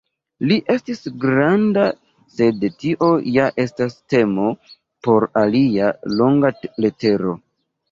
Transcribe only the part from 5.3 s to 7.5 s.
alia, longa letero.